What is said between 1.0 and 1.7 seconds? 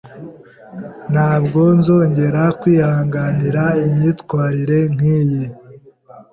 Ntabwo